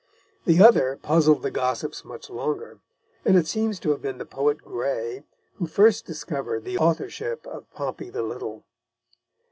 The 0.45 0.59
other 0.63 0.97
puzzled 0.99 1.43
the 1.43 1.51
gossips 1.51 2.03
much 2.03 2.27
longer, 2.31 2.79
and 3.23 3.37
it 3.37 3.45
seems 3.45 3.79
to 3.81 3.91
have 3.91 4.01
been 4.01 4.17
the 4.17 4.25
poet 4.25 4.63
Gray 4.63 5.25
who 5.57 5.67
first 5.67 6.07
discovered 6.07 6.65
the 6.65 6.79
authorship 6.79 7.45
of 7.45 7.69
Pompey 7.75 8.09
the 8.09 8.23
Little. 8.23 8.65